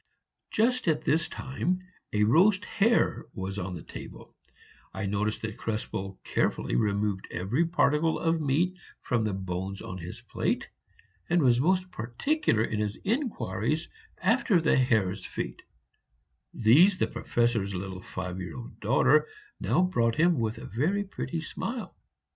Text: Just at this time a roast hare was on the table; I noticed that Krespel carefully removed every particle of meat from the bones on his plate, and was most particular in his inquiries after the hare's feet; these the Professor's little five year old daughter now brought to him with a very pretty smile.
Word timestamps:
Just 0.49 0.87
at 0.87 1.03
this 1.03 1.29
time 1.29 1.79
a 2.11 2.23
roast 2.23 2.65
hare 2.65 3.27
was 3.35 3.59
on 3.59 3.75
the 3.75 3.83
table; 3.83 4.35
I 4.95 5.05
noticed 5.05 5.43
that 5.43 5.59
Krespel 5.59 6.17
carefully 6.23 6.75
removed 6.75 7.27
every 7.29 7.67
particle 7.67 8.17
of 8.17 8.41
meat 8.41 8.79
from 9.03 9.23
the 9.23 9.33
bones 9.33 9.79
on 9.79 9.99
his 9.99 10.19
plate, 10.19 10.67
and 11.29 11.43
was 11.43 11.59
most 11.59 11.91
particular 11.91 12.63
in 12.63 12.79
his 12.79 12.95
inquiries 13.03 13.89
after 14.17 14.59
the 14.59 14.75
hare's 14.75 15.23
feet; 15.23 15.61
these 16.51 16.97
the 16.97 17.05
Professor's 17.05 17.75
little 17.75 18.01
five 18.01 18.39
year 18.39 18.57
old 18.57 18.79
daughter 18.79 19.27
now 19.59 19.83
brought 19.83 20.15
to 20.15 20.23
him 20.23 20.39
with 20.39 20.57
a 20.57 20.65
very 20.65 21.03
pretty 21.03 21.41
smile. 21.41 21.95